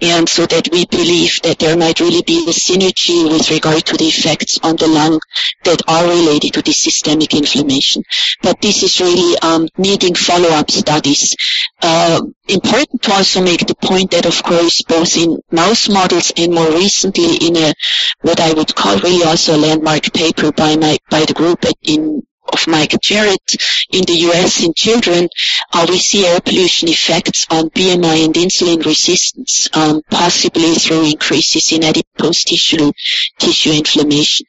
And 0.01 0.29
so 0.29 0.47
that 0.47 0.69
we 0.71 0.87
believe 0.87 1.41
that 1.43 1.63
there 1.67 1.77
might 1.77 1.99
really 1.99 2.23
be 2.23 2.47
a 2.49 2.53
synergy 2.53 3.29
with 3.29 3.51
regard 3.51 3.85
to 3.85 3.97
the 3.97 4.05
effects 4.05 4.61
on 4.63 4.77
the 4.77 4.87
lung 4.87 5.19
that 5.65 5.83
are 5.89 6.07
related 6.07 6.55
to 6.55 6.63
this 6.63 6.81
systemic 6.81 7.35
inflammation. 7.35 8.05
But 8.41 8.61
this 8.61 8.85
is 8.85 9.01
really 9.01 9.37
um, 9.41 9.67
needing 9.77 10.15
follow-up 10.15 10.71
studies. 10.71 11.35
Uh, 11.83 12.21
important 12.47 13.03
to 13.03 13.13
also 13.13 13.43
make 13.43 13.67
the 13.67 13.75
point 13.75 14.13
that, 14.13 14.27
of 14.27 14.41
course, 14.45 14.81
both 14.83 15.17
in 15.17 15.39
mouse 15.51 15.89
models 15.89 16.33
and 16.37 16.55
more 16.55 16.71
recently 16.71 17.35
in 17.35 17.57
a 17.57 17.75
what 18.23 18.39
I 18.39 18.53
would 18.53 18.73
call 18.73 18.99
really 19.01 19.25
also 19.25 19.57
a 19.57 19.59
landmark 19.59 20.13
paper 20.13 20.53
by 20.53 20.77
my 20.77 20.99
by 21.11 21.25
the 21.25 21.35
group 21.35 21.65
in 21.83 22.23
of 22.53 22.67
Mike 22.67 22.97
Jerrett 23.03 23.57
in 23.91 24.05
the 24.05 24.17
US 24.31 24.65
in 24.65 24.73
children, 24.75 25.29
uh, 25.73 25.87
we 25.89 25.99
see 25.99 26.27
air 26.27 26.41
pollution 26.41 26.89
effects 26.89 27.47
on 27.51 27.71
BMI 27.71 28.25
and 28.25 28.35
insulin 28.35 28.85
resistance, 28.85 29.69
um, 29.75 30.03
possibly 30.11 30.75
through 30.75 31.11
increases 31.11 31.73
in 31.73 31.85
adipose 31.85 32.45
tissue, 32.45 32.93
tissue 33.39 33.73
inflammation. 33.73 34.47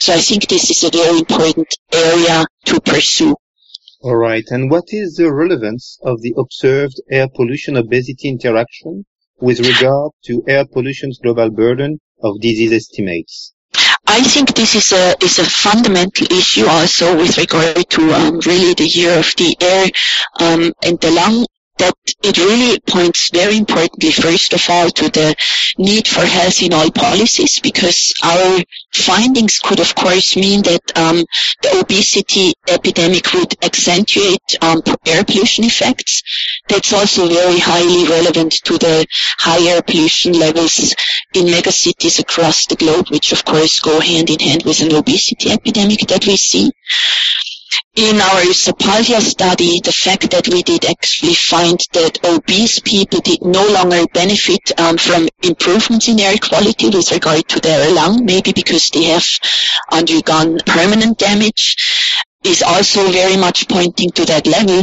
So 0.00 0.14
I 0.14 0.20
think 0.20 0.48
this 0.48 0.70
is 0.70 0.84
a 0.84 0.90
very 0.90 1.18
important 1.18 1.68
area 1.92 2.44
to 2.66 2.80
pursue. 2.80 3.34
All 4.02 4.16
right. 4.16 4.44
And 4.48 4.70
what 4.70 4.84
is 4.88 5.16
the 5.16 5.32
relevance 5.32 5.98
of 6.02 6.22
the 6.22 6.34
observed 6.38 6.94
air 7.10 7.28
pollution 7.28 7.76
obesity 7.76 8.28
interaction 8.28 9.04
with 9.40 9.60
regard 9.60 10.12
to 10.24 10.42
air 10.48 10.64
pollution's 10.64 11.18
global 11.22 11.50
burden 11.50 12.00
of 12.22 12.40
disease 12.40 12.72
estimates? 12.72 13.52
I 14.06 14.22
think 14.22 14.54
this 14.54 14.74
is 14.74 14.92
a 14.92 15.14
is 15.22 15.38
a 15.38 15.44
fundamental 15.44 16.26
issue 16.32 16.66
also 16.66 17.16
with 17.16 17.38
regard 17.38 17.88
to 17.90 18.12
um, 18.12 18.40
really 18.40 18.74
the 18.74 18.86
year 18.86 19.18
of 19.18 19.32
the 19.36 19.56
air 19.60 19.86
um, 20.40 20.72
and 20.82 21.00
the 21.00 21.10
lung 21.12 21.46
that 21.80 21.94
it 22.22 22.38
really 22.38 22.78
points 22.80 23.30
very 23.30 23.56
importantly, 23.56 24.12
first 24.12 24.52
of 24.52 24.64
all, 24.68 24.88
to 24.90 25.08
the 25.10 25.34
need 25.78 26.06
for 26.06 26.24
health 26.24 26.62
in 26.62 26.72
all 26.72 26.90
policies, 26.90 27.60
because 27.60 28.12
our 28.22 28.60
findings 28.94 29.58
could, 29.58 29.80
of 29.80 29.94
course, 29.94 30.36
mean 30.36 30.62
that 30.62 30.80
um, 30.96 31.24
the 31.62 31.80
obesity 31.80 32.52
epidemic 32.68 33.32
would 33.32 33.52
accentuate 33.64 34.56
um, 34.62 34.82
air 35.06 35.24
pollution 35.24 35.64
effects. 35.64 36.22
That's 36.68 36.92
also 36.92 37.28
very 37.28 37.58
highly 37.58 38.08
relevant 38.08 38.52
to 38.64 38.78
the 38.78 39.06
higher 39.38 39.82
pollution 39.82 40.32
levels 40.34 40.94
in 41.34 41.46
megacities 41.46 42.20
across 42.20 42.66
the 42.66 42.76
globe, 42.76 43.08
which, 43.10 43.32
of 43.32 43.44
course, 43.44 43.80
go 43.80 44.00
hand 44.00 44.30
in 44.30 44.38
hand 44.38 44.62
with 44.64 44.80
an 44.82 44.94
obesity 44.94 45.50
epidemic 45.50 46.00
that 46.08 46.26
we 46.26 46.36
see 46.36 46.70
in 48.00 48.16
our 48.18 48.42
Sapaldia 48.54 49.20
study, 49.20 49.80
the 49.84 49.92
fact 49.92 50.30
that 50.30 50.48
we 50.48 50.62
did 50.62 50.86
actually 50.86 51.34
find 51.34 51.78
that 51.92 52.18
obese 52.24 52.78
people 52.78 53.20
did 53.20 53.42
no 53.42 53.66
longer 53.68 54.06
benefit 54.14 54.72
um, 54.80 54.96
from 54.96 55.28
improvements 55.42 56.08
in 56.08 56.18
air 56.18 56.36
quality 56.38 56.88
with 56.88 57.12
regard 57.12 57.46
to 57.48 57.60
their 57.60 57.92
lung, 57.92 58.24
maybe 58.24 58.52
because 58.52 58.88
they 58.88 59.04
have 59.04 59.26
undergone 59.92 60.58
permanent 60.64 61.18
damage, 61.18 61.76
is 62.42 62.62
also 62.62 63.10
very 63.10 63.36
much 63.36 63.68
pointing 63.68 64.10
to 64.12 64.24
that 64.24 64.46
level. 64.46 64.82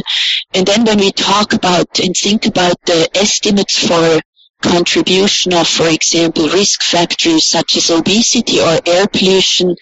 And 0.53 0.67
then 0.67 0.85
when 0.85 0.99
we 0.99 1.11
talk 1.11 1.53
about 1.53 1.99
and 1.99 2.15
think 2.15 2.45
about 2.45 2.75
the 2.85 3.09
estimates 3.15 3.87
for 3.87 4.19
contribution 4.61 5.53
of, 5.53 5.67
for 5.67 5.87
example, 5.87 6.49
risk 6.49 6.81
factors 6.81 7.47
such 7.47 7.77
as 7.77 7.89
obesity 7.89 8.59
or 8.59 8.79
air 8.85 9.07
pollution 9.07 9.75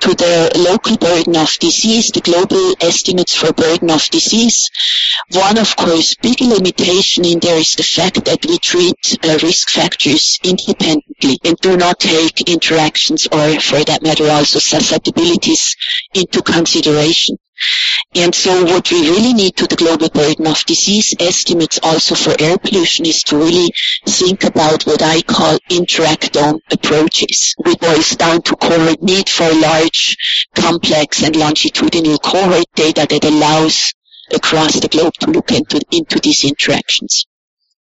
to 0.00 0.14
the 0.14 0.52
local 0.56 0.96
burden 0.96 1.36
of 1.36 1.50
disease, 1.60 2.08
the 2.08 2.20
global 2.20 2.74
estimates 2.80 3.34
for 3.34 3.52
burden 3.52 3.90
of 3.90 4.04
disease. 4.10 4.70
One, 5.32 5.58
of 5.58 5.76
course, 5.76 6.14
big 6.16 6.40
limitation 6.40 7.24
in 7.24 7.38
there 7.40 7.58
is 7.58 7.74
the 7.74 7.82
fact 7.82 8.24
that 8.24 8.44
we 8.46 8.58
treat 8.58 9.18
uh, 9.24 9.38
risk 9.42 9.70
factors 9.70 10.38
independently 10.42 11.38
and 11.44 11.56
do 11.58 11.76
not 11.76 11.98
take 12.00 12.48
interactions 12.48 13.26
or, 13.26 13.60
for 13.60 13.82
that 13.84 14.02
matter, 14.02 14.28
also 14.28 14.58
susceptibilities 14.58 15.76
into 16.14 16.42
consideration. 16.42 17.36
And 18.14 18.34
so 18.34 18.64
what 18.64 18.90
we 18.90 19.10
really 19.10 19.34
need 19.34 19.56
to 19.56 19.66
the 19.66 19.76
global 19.76 20.08
burden 20.08 20.46
of 20.46 20.64
disease 20.64 21.14
estimates 21.20 21.78
also 21.82 22.14
for 22.14 22.34
air 22.42 22.56
pollution 22.56 23.04
is 23.04 23.22
to 23.24 23.36
really 23.36 23.68
think 24.06 24.44
about 24.44 24.86
what 24.86 25.02
I 25.02 25.20
call 25.20 25.58
interactome 25.70 26.58
approaches, 26.72 27.54
which 27.58 27.78
boils 27.78 28.16
down 28.16 28.40
to 28.42 28.56
cohort 28.56 29.02
need 29.02 29.28
for 29.28 29.52
large, 29.52 30.16
complex 30.54 31.22
and 31.22 31.36
longitudinal 31.36 32.18
cohort 32.18 32.64
data 32.74 33.06
that 33.08 33.24
allows 33.24 33.92
across 34.32 34.80
the 34.80 34.88
globe 34.88 35.12
to 35.20 35.30
look 35.30 35.52
into, 35.52 35.78
into 35.92 36.18
these 36.18 36.44
interactions. 36.44 37.26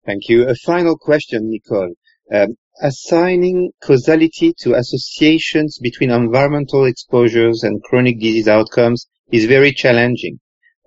Thank 0.05 0.27
you. 0.27 0.49
A 0.49 0.55
final 0.55 0.97
question, 0.97 1.49
Nicole. 1.49 1.93
Um, 2.33 2.57
assigning 2.81 3.71
causality 3.81 4.53
to 4.59 4.75
associations 4.75 5.79
between 5.81 6.11
environmental 6.11 6.85
exposures 6.85 7.63
and 7.63 7.81
chronic 7.83 8.19
disease 8.19 8.47
outcomes 8.47 9.07
is 9.31 9.45
very 9.45 9.71
challenging. 9.71 10.39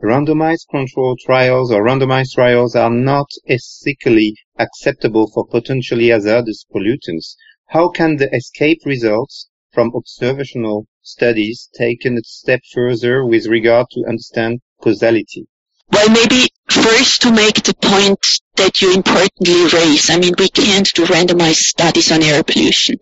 Randomized 0.03 0.67
control 0.69 1.17
trials 1.25 1.71
or 1.71 1.85
randomized 1.85 2.33
trials 2.35 2.75
are 2.75 2.91
not 2.91 3.29
ethically 3.47 4.35
acceptable 4.59 5.31
for 5.33 5.47
potentially 5.47 6.09
hazardous 6.09 6.65
pollutants. 6.75 7.37
How 7.69 7.89
can 7.89 8.17
the 8.17 8.35
escape 8.35 8.81
results 8.85 9.49
from 9.73 9.93
observational 9.95 10.87
studies 11.03 11.71
taken 11.75 12.19
a 12.19 12.23
step 12.25 12.63
further 12.73 13.25
with 13.25 13.47
regard 13.47 13.87
to 13.93 14.05
understand 14.09 14.61
causality? 14.81 15.47
Well, 15.93 16.09
maybe 16.09 16.49
first 16.71 17.23
to 17.23 17.33
make 17.33 17.63
the 17.63 17.75
point 17.75 18.19
that 18.57 18.81
you 18.81 18.95
importantly 18.95 19.67
raise. 19.73 20.11
I 20.11 20.19
mean, 20.19 20.35
we 20.39 20.49
can't 20.49 20.91
do 20.95 21.05
randomized 21.05 21.57
studies 21.57 22.11
on 22.13 22.23
air 22.23 22.43
pollution. 22.43 22.97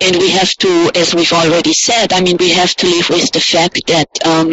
And 0.00 0.16
we 0.16 0.30
have 0.30 0.50
to, 0.60 0.90
as 0.94 1.14
we've 1.14 1.32
already 1.32 1.72
said, 1.72 2.12
I 2.12 2.20
mean, 2.20 2.36
we 2.38 2.50
have 2.50 2.74
to 2.76 2.86
live 2.86 3.08
with 3.10 3.32
the 3.32 3.40
fact 3.40 3.86
that 3.88 4.08
um, 4.24 4.52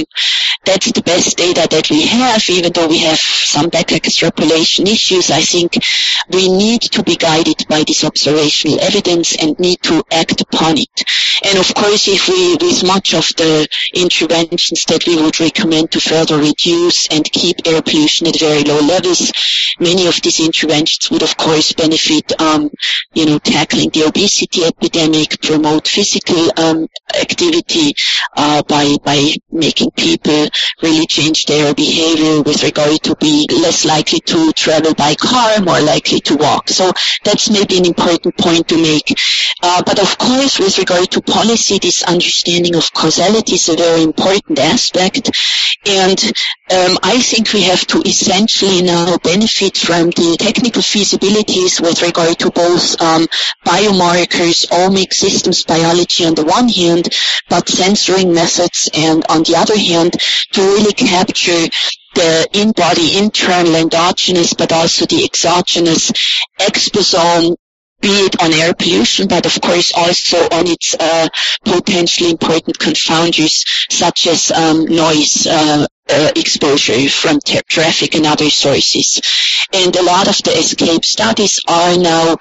that's 0.65 0.91
the 0.91 1.01
best 1.01 1.38
data 1.38 1.67
that 1.70 1.89
we 1.89 2.06
have, 2.08 2.50
even 2.50 2.74
though 2.74 2.88
we 2.88 3.00
have 3.00 3.20
some 3.20 3.70
back 3.70 3.91
extrapolation 3.91 4.88
issues. 4.88 5.32
I 5.32 5.41
think 5.41 5.77
we 6.29 6.51
need 6.51 6.82
to 6.82 7.03
be 7.03 7.15
guided 7.15 7.67
by 7.70 7.84
this 7.86 8.03
observational 8.03 8.79
evidence 8.82 9.36
and 9.41 9.58
need 9.60 9.82
to 9.84 10.03
act 10.12 10.41
upon 10.41 10.77
it. 10.77 11.03
And 11.44 11.58
of 11.58 11.74
course, 11.74 12.08
if 12.08 12.27
we, 12.27 12.56
with 12.56 12.84
much 12.84 13.13
of 13.13 13.27
the 13.38 13.67
interventions 13.94 14.86
that 14.86 15.06
we 15.06 15.22
would 15.22 15.39
recommend 15.39 15.91
to 15.91 16.00
further 16.00 16.38
reduce 16.38 17.08
and 17.10 17.24
keep 17.32 17.58
air 17.65 17.82
pollution 17.82 18.27
at 18.27 18.39
very 18.39 18.63
low 18.63 18.79
levels, 18.79 19.32
many 19.79 20.08
of 20.08 20.22
these 20.22 20.39
interventions 20.39 21.12
would 21.12 21.24
of 21.24 21.38
course 21.38 21.74
benefit, 21.74 22.39
um, 22.41 22.70
you 23.13 23.25
know, 23.25 23.39
tackling 23.39 23.89
the 23.91 24.03
obesity 24.03 24.63
epidemic, 24.63 25.41
promote 25.41 25.88
physical 25.88 26.51
um, 26.58 26.88
activity 27.20 27.94
uh, 28.36 28.62
by 28.63 28.96
by 29.03 29.34
making 29.51 29.91
people 29.91 30.48
really 30.82 31.06
change 31.06 31.46
their 31.46 31.74
behavior 31.74 32.41
with 32.41 32.63
regard 32.63 33.01
to 33.03 33.15
be 33.17 33.48
less 33.51 33.86
likely 33.86 34.20
to 34.22 34.51
travel 34.53 34.94
by 34.96 35.15
car, 35.15 35.60
more 35.62 35.82
likely 35.82 36.20
to 36.20 36.36
walk. 36.36 36.70
So 36.70 36.91
that's 37.24 37.50
maybe 37.50 37.77
an 37.77 37.86
important 37.86 38.38
point 38.38 38.67
to 38.70 38.82
make. 38.82 39.15
Uh, 39.64 39.82
but 39.84 40.00
of 40.00 40.18
course, 40.18 40.60
with 40.60 40.78
regard 40.78 41.10
to 41.12 41.22
policy, 41.22 41.80
this 41.80 42.04
understanding 42.04 42.76
of 42.76 42.94
causality 42.94 43.56
is 43.56 43.70
a 43.70 43.76
very 43.76 44.04
important 44.04 44.60
aspect. 44.60 45.32
And 45.86 46.22
um, 46.72 46.98
I 47.02 47.20
think 47.22 47.54
we 47.54 47.64
have 47.64 47.86
to 47.88 48.02
essentially 48.02 48.82
now 48.84 49.18
benefit 49.18 49.78
from 49.78 50.12
the 50.12 50.38
technical 50.40 50.82
feasibilities 50.82 51.82
with 51.82 52.02
regard 52.02 52.38
to 52.40 52.52
both 52.52 53.02
um, 53.02 53.26
biomarkers, 53.66 54.68
omic 54.68 55.14
systems 55.14 55.64
biology 55.64 56.26
on 56.26 56.36
the 56.36 56.46
one 56.46 56.70
hand, 56.70 57.10
but 57.50 57.66
sensoring 57.66 58.34
methods 58.34 58.90
and 58.94 59.26
on 59.30 59.44
the 59.44 59.56
other 59.56 59.78
hand 59.78 60.14
to 60.52 60.62
really 60.62 60.94
capture 60.94 61.68
the 62.16 62.48
in-body 62.54 63.18
internal 63.18 63.76
endogenous 63.76 64.54
but 64.54 64.72
also 64.72 65.06
the 65.06 65.24
exogenous 65.24 66.12
exposome 66.60 67.56
be 68.01 68.10
it 68.10 68.42
on 68.42 68.54
air 68.54 68.74
pollution, 68.74 69.27
but 69.27 69.46
of 69.46 69.60
course 69.62 69.92
also 69.96 70.38
on 70.38 70.68
its 70.68 70.96
uh, 71.00 71.27
potentially 71.66 72.30
important 72.30 72.77
confounders 72.80 73.63
such 73.89 74.27
as 74.27 74.51
um, 74.51 74.86
noise 74.86 75.48
uh, 75.48 75.86
uh, 76.10 76.32
exposure 76.36 77.10
from 77.10 77.39
tra- 77.46 77.62
traffic 77.63 78.16
and 78.16 78.25
other 78.25 78.50
sources. 78.50 79.22
And 79.74 79.96
a 79.96 80.04
lot 80.04 80.28
of 80.28 80.38
the 80.44 80.52
ESCAPE 80.52 81.04
studies 81.04 81.60
are 81.68 81.98
now 81.98 82.38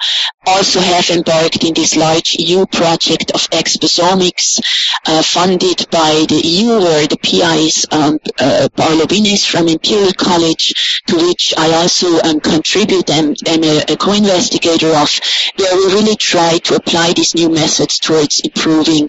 also 0.47 0.81
have 0.81 1.11
embarked 1.11 1.65
in 1.65 1.75
this 1.75 1.97
large 1.97 2.37
EU 2.39 2.67
project 2.67 3.33
of 3.33 3.49
exposomics 3.51 4.61
uh, 5.07 5.23
funded 5.23 5.87
by 5.91 6.25
the 6.29 6.41
EU 6.45 6.79
where 6.79 7.07
the 7.07 7.17
PI 7.19 7.57
is 7.57 7.87
um, 7.91 8.19
uh, 8.39 8.69
Paolo 8.77 9.07
Vineis 9.07 9.45
from 9.45 9.69
Imperial 9.69 10.13
College 10.13 11.03
to 11.09 11.17
which 11.17 11.53
I 11.57 11.73
also 11.75 12.21
um, 12.21 12.39
contribute 12.41 13.11
and 13.11 13.37
am 13.47 13.65
a, 13.65 13.85
a 13.89 13.97
co-investigator 13.97 14.95
of 14.95 15.21
where 15.57 15.77
we 15.77 15.85
really 15.95 16.17
try 16.17 16.59
to 16.59 16.77
apply 16.77 17.13
these 17.13 17.35
new 17.35 17.49
methods 17.49 17.99
towards 17.99 18.41
improving 18.41 19.09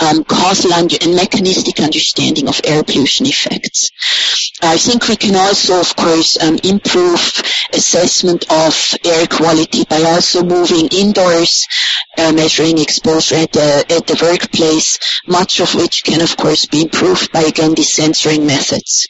um, 0.00 0.24
causal 0.24 0.72
and 0.74 0.90
mechanistic 1.14 1.80
understanding 1.80 2.48
of 2.48 2.60
air 2.64 2.82
pollution 2.82 3.26
effects. 3.26 3.90
I 4.64 4.78
think 4.78 5.08
we 5.08 5.16
can 5.16 5.34
also, 5.34 5.80
of 5.80 5.96
course, 5.96 6.40
um, 6.40 6.56
improve 6.62 7.42
assessment 7.72 8.44
of 8.50 8.94
air 9.04 9.26
quality 9.26 9.84
by 9.84 10.02
also 10.02 10.44
moving 10.44 10.86
indoors, 10.92 11.66
uh, 12.16 12.32
measuring 12.32 12.78
exposure 12.78 13.34
at 13.34 13.52
the, 13.52 13.84
at 13.90 14.06
the 14.06 14.18
workplace, 14.22 15.00
much 15.26 15.58
of 15.58 15.74
which 15.74 16.04
can, 16.04 16.20
of 16.22 16.36
course, 16.36 16.66
be 16.66 16.82
improved 16.82 17.32
by, 17.32 17.40
again, 17.42 17.74
these 17.74 17.90
sensoring 17.90 18.46
methods. 18.46 19.08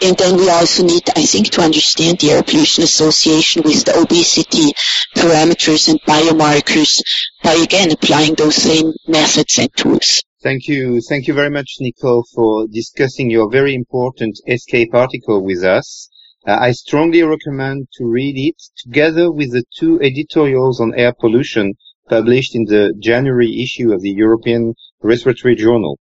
And 0.00 0.16
then 0.16 0.36
we 0.36 0.48
also 0.48 0.84
need, 0.84 1.02
I 1.16 1.24
think, 1.26 1.48
to 1.50 1.62
understand 1.62 2.20
the 2.20 2.30
air 2.30 2.42
pollution 2.44 2.84
association 2.84 3.62
with 3.64 3.84
the 3.84 3.98
obesity 3.98 4.74
parameters 5.16 5.88
and 5.88 6.00
biomarkers 6.02 7.02
by, 7.42 7.54
again, 7.54 7.90
applying 7.90 8.34
those 8.34 8.56
same 8.56 8.92
methods 9.08 9.58
and 9.58 9.74
tools. 9.76 10.22
Thank 10.44 10.68
you. 10.68 11.00
Thank 11.00 11.26
you 11.26 11.32
very 11.32 11.48
much, 11.48 11.76
Nicole, 11.80 12.22
for 12.34 12.66
discussing 12.66 13.30
your 13.30 13.50
very 13.50 13.74
important 13.74 14.38
ESCAPE 14.46 14.92
article 14.92 15.42
with 15.42 15.64
us. 15.64 16.10
Uh, 16.46 16.58
I 16.60 16.72
strongly 16.72 17.22
recommend 17.22 17.88
to 17.94 18.04
read 18.04 18.34
it 18.36 18.56
together 18.76 19.32
with 19.32 19.52
the 19.52 19.64
two 19.78 19.98
editorials 20.02 20.82
on 20.82 20.92
air 20.96 21.14
pollution 21.18 21.72
published 22.10 22.54
in 22.54 22.66
the 22.66 22.92
January 22.98 23.58
issue 23.62 23.90
of 23.94 24.02
the 24.02 24.10
European 24.10 24.74
Respiratory 25.00 25.54
Journal. 25.54 25.98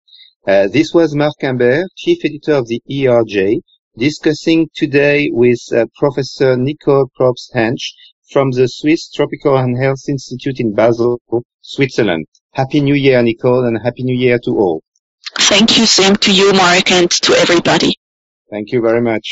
Uh, 0.45 0.67
this 0.67 0.93
was 0.93 1.15
Marc 1.15 1.33
Humbert, 1.41 1.87
chief 1.95 2.19
editor 2.23 2.53
of 2.53 2.67
the 2.67 2.79
ERJ, 2.91 3.55
discussing 3.97 4.69
today 4.75 5.29
with 5.31 5.61
uh, 5.73 5.87
Professor 5.97 6.55
Nicole 6.55 7.09
Probst-Hensch 7.19 7.91
from 8.31 8.51
the 8.51 8.67
Swiss 8.67 9.09
Tropical 9.09 9.57
and 9.57 9.81
Health 9.81 10.07
Institute 10.07 10.59
in 10.59 10.75
Basel, 10.75 11.19
Switzerland. 11.61 12.27
Happy 12.57 12.79
New 12.81 12.95
Year, 12.95 13.21
Nicole, 13.21 13.65
and 13.67 13.77
Happy 13.87 14.03
New 14.03 14.17
Year 14.17 14.39
to 14.45 14.51
all. 14.63 14.81
Thank 15.51 15.77
you, 15.77 15.85
same 15.85 16.15
to 16.25 16.31
you, 16.33 16.53
Marc, 16.53 16.91
and 16.91 17.09
to 17.25 17.33
everybody. 17.33 17.91
Thank 18.49 18.71
you 18.71 18.81
very 18.81 19.03
much. 19.11 19.27